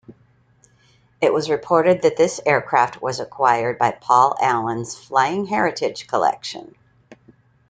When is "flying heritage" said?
4.95-6.07